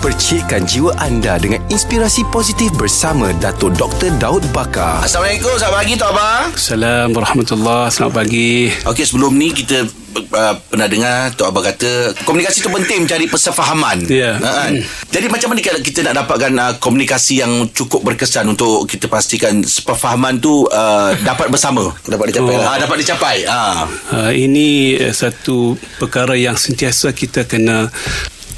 Percikkan 0.00 0.64
jiwa 0.64 0.96
anda 0.96 1.36
dengan 1.36 1.60
inspirasi 1.68 2.24
positif 2.32 2.72
bersama 2.72 3.36
Dato' 3.36 3.68
Dr. 3.68 4.08
Daud 4.16 4.48
Bakar. 4.48 5.04
Assalamualaikum, 5.04 5.52
selamat 5.60 5.76
pagi 5.76 5.92
Tok 5.94 6.08
Abang. 6.08 6.44
Assalamualaikum 6.56 7.12
warahmatullahi 7.20 7.92
Selamat 7.92 8.14
pagi 8.16 8.50
Okey, 8.88 9.04
sebelum 9.04 9.36
ni 9.36 9.52
kita 9.52 9.84
uh, 10.32 10.54
pernah 10.64 10.88
dengar 10.88 11.36
Tok 11.36 11.52
Abang 11.52 11.68
kata 11.68 12.16
komunikasi 12.24 12.64
tu 12.64 12.72
penting 12.72 13.04
mencari 13.04 13.28
persefahaman. 13.28 14.08
Ya. 14.08 14.40
Ha, 14.40 14.48
kan? 14.64 14.72
Jadi 15.12 15.26
macam 15.28 15.52
mana 15.52 15.60
kalau 15.60 15.80
kita 15.84 16.00
nak 16.00 16.14
dapatkan 16.16 16.52
uh, 16.56 16.72
komunikasi 16.80 17.44
yang 17.44 17.68
cukup 17.68 18.00
berkesan 18.00 18.48
untuk 18.48 18.88
kita 18.88 19.04
pastikan 19.04 19.60
persefahaman 19.60 20.40
tu 20.40 20.64
uh, 20.64 21.12
dapat 21.20 21.52
bersama. 21.52 21.92
Dapat 22.08 22.32
dicapai 22.32 22.48
Oh. 22.48 22.56
lah. 22.56 22.72
Ah, 22.72 22.76
dapat 22.80 22.96
dicapai. 23.04 23.36
Ah. 23.44 23.84
uh, 24.16 24.32
Ini 24.32 24.96
uh, 24.96 25.12
satu 25.12 25.76
perkara 26.00 26.32
yang 26.32 26.56
sentiasa 26.56 27.12
kita 27.12 27.44
kena 27.44 27.92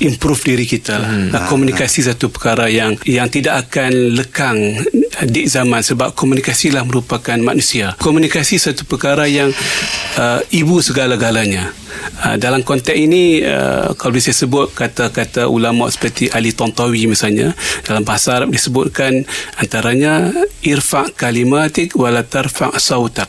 improve 0.02 0.42
diri 0.42 0.66
kita 0.66 0.98
hmm. 0.98 1.28
uh, 1.32 1.46
komunikasi 1.46 2.02
satu 2.04 2.28
perkara 2.28 2.66
yang 2.66 2.98
yang 3.06 3.30
tidak 3.30 3.68
akan 3.68 4.18
lekang 4.18 4.58
di 5.28 5.46
zaman 5.46 5.84
sebab 5.84 6.16
komunikasi 6.16 6.74
lah 6.74 6.82
merupakan 6.82 7.36
manusia. 7.38 7.94
Komunikasi 8.00 8.58
satu 8.58 8.82
perkara 8.88 9.28
yang 9.30 9.52
uh, 10.18 10.40
ibu 10.50 10.82
segala-galanya. 10.82 11.70
Uh, 12.24 12.36
dalam 12.40 12.64
konteks 12.66 12.96
ini 12.96 13.44
uh, 13.44 13.94
kalau 13.94 14.16
boleh 14.16 14.24
saya 14.24 14.36
sebut 14.42 14.72
kata-kata 14.72 15.46
ulama 15.46 15.86
seperti 15.92 16.32
Ali 16.32 16.50
Tontawi 16.50 17.06
misalnya 17.06 17.54
dalam 17.84 18.02
bahasa 18.02 18.42
Arab 18.42 18.50
disebutkan 18.50 19.22
antaranya 19.60 20.32
irfa 20.64 21.12
kalimatik 21.14 21.94
wala 21.94 22.24
tarfa 22.26 22.74
sautak 22.80 23.28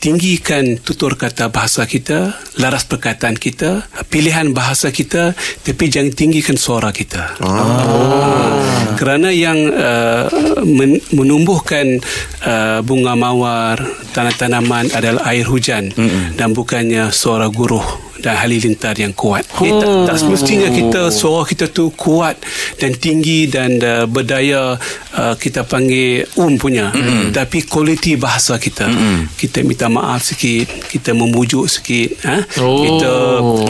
tinggikan 0.00 0.80
tutur 0.80 1.14
kata 1.20 1.52
bahasa 1.52 1.84
kita, 1.84 2.32
laras 2.56 2.88
perkataan 2.88 3.36
kita, 3.36 3.84
pilihan 4.08 4.56
bahasa 4.56 4.88
kita, 4.88 5.36
tapi 5.36 5.92
jangan 5.92 6.16
tinggikan 6.16 6.56
suara 6.56 6.88
kita. 6.88 7.36
Oh. 7.44 8.96
Kerana 8.96 9.28
yang 9.28 9.60
uh, 9.68 10.24
men- 10.64 11.04
menumbuhkan 11.12 12.00
uh, 12.48 12.80
bunga 12.80 13.12
mawar, 13.12 13.76
tanah-tanaman 14.16 14.88
adalah 14.96 15.28
air 15.28 15.44
hujan 15.44 15.92
Mm-mm. 15.92 16.40
dan 16.40 16.56
bukannya 16.56 17.12
suara 17.12 17.52
guruh 17.52 17.84
dan 18.20 18.36
halilintar 18.36 18.94
yang 19.00 19.16
kuat. 19.16 19.44
Oh. 19.58 19.66
Eh, 19.66 19.72
tak, 19.72 19.88
tak 20.06 20.16
semestinya 20.20 20.68
kita 20.68 21.10
suara 21.10 21.42
kita 21.48 21.72
tu 21.72 21.90
kuat 21.96 22.36
dan 22.76 22.94
tinggi 22.96 23.48
dan 23.48 23.80
uh, 23.80 24.04
berdaya 24.06 24.76
uh, 25.16 25.34
kita 25.34 25.64
panggil 25.66 26.28
um 26.36 26.54
punya. 26.60 26.92
Mm-hmm. 26.92 27.32
Tapi 27.32 27.58
kualiti 27.66 28.14
bahasa 28.20 28.60
kita. 28.60 28.86
Mm-hmm. 28.86 29.18
Kita 29.34 29.58
minta 29.64 29.86
maaf 29.88 30.20
sikit, 30.22 30.68
kita 30.92 31.16
memujuk 31.16 31.66
sikit, 31.66 32.08
ha? 32.28 32.38
Oh. 32.60 32.84
kita 32.84 33.12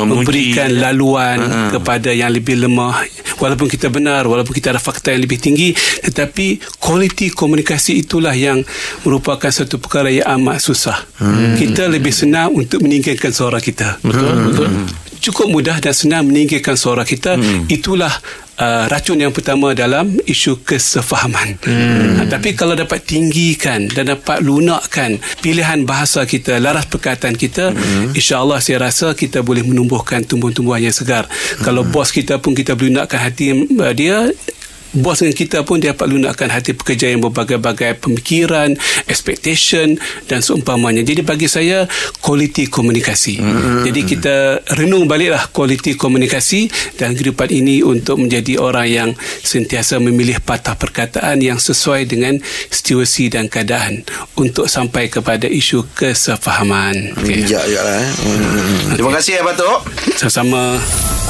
memberikan 0.04 0.70
laluan 0.76 1.38
uh-huh. 1.38 1.70
kepada 1.78 2.10
yang 2.10 2.34
lebih 2.34 2.58
lemah 2.58 3.06
walaupun 3.40 3.66
kita 3.66 3.88
benar 3.88 4.28
walaupun 4.28 4.52
kita 4.52 4.76
ada 4.76 4.82
fakta 4.82 5.16
yang 5.16 5.24
lebih 5.24 5.40
tinggi 5.40 5.72
tetapi 6.04 6.60
kualiti 6.76 7.32
komunikasi 7.32 8.04
itulah 8.04 8.36
yang 8.36 8.60
merupakan 9.02 9.48
satu 9.48 9.80
perkara 9.80 10.12
yang 10.12 10.28
amat 10.40 10.60
susah. 10.60 10.98
Hmm. 11.18 11.56
Kita 11.56 11.88
lebih 11.88 12.12
senang 12.12 12.54
untuk 12.54 12.84
meninggikan 12.84 13.32
suara 13.32 13.58
kita. 13.58 13.98
Betul, 14.04 14.52
betul. 14.52 14.68
Cukup 15.20 15.52
mudah 15.52 15.76
dan 15.84 15.92
senang 15.92 16.24
meninggikan 16.28 16.74
suara 16.80 17.04
kita. 17.04 17.36
Hmm. 17.36 17.68
Itulah 17.68 18.10
uh, 18.60 18.84
racun 18.88 19.20
yang 19.20 19.32
pertama 19.32 19.72
dalam 19.72 20.16
isu 20.24 20.64
kesefahaman. 20.64 21.60
Hmm. 21.64 22.24
Uh, 22.24 22.26
tapi 22.28 22.56
kalau 22.56 22.76
dapat 22.76 23.04
tinggikan 23.04 23.88
dan 23.92 24.16
dapat 24.16 24.40
lunakkan 24.44 25.20
pilihan 25.40 25.84
bahasa 25.84 26.24
kita, 26.24 26.60
laras 26.60 26.88
perkataan 26.88 27.36
kita, 27.36 27.72
hmm. 27.72 28.16
insya-Allah 28.16 28.60
saya 28.60 28.80
rasa 28.80 29.16
kita 29.16 29.40
boleh 29.40 29.64
menumbuhkan 29.64 30.24
tumbuh-tumbuhan 30.24 30.88
yang 30.88 30.94
segar. 30.96 31.28
Hmm. 31.28 31.64
Kalau 31.64 31.82
bos 31.84 32.12
kita 32.12 32.40
pun 32.40 32.52
kita 32.56 32.76
boleh 32.76 33.00
lunakkan 33.00 33.20
hati 33.20 33.52
uh, 33.52 33.92
dia 33.96 34.28
bos 34.96 35.22
dengan 35.22 35.36
kita 35.36 35.62
pun 35.62 35.78
dia 35.78 35.94
dapat 35.94 36.06
lunakkan 36.10 36.50
hati 36.50 36.74
pekerja 36.74 37.10
yang 37.10 37.22
berbagai-bagai 37.22 37.98
pemikiran, 38.02 38.74
expectation 39.06 39.98
dan 40.26 40.42
seumpamanya. 40.42 41.02
Jadi 41.02 41.22
bagi 41.22 41.46
saya 41.46 41.86
kualiti 42.22 42.66
komunikasi. 42.66 43.38
Mm-hmm. 43.38 43.82
Jadi 43.86 44.00
kita 44.06 44.36
renung 44.78 45.06
baliklah 45.10 45.46
kualiti 45.50 45.94
komunikasi 45.94 46.70
dalam 46.98 47.14
kehidupan 47.18 47.50
ini 47.50 47.82
untuk 47.82 48.22
menjadi 48.22 48.58
orang 48.58 48.88
yang 48.88 49.10
sentiasa 49.42 49.98
memilih 50.02 50.38
patah 50.42 50.74
perkataan 50.74 51.42
yang 51.42 51.58
sesuai 51.58 52.06
dengan 52.06 52.38
situasi 52.70 53.30
dan 53.30 53.46
keadaan 53.46 54.02
untuk 54.38 54.66
sampai 54.66 55.10
kepada 55.10 55.46
isu 55.46 55.90
kesefahaman. 55.94 57.18
Okay. 57.18 57.46
Juga 57.46 57.66
lah 57.66 57.98
eh. 58.02 58.10
Hmm. 58.26 58.94
Terima 58.98 59.10
kasih 59.14 59.32
ya 59.38 59.42
Batok. 59.46 59.78
Sama-sama. 60.18 61.29